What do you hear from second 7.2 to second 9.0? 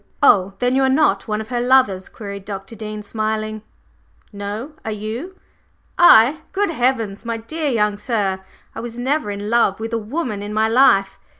my dear young sir, I was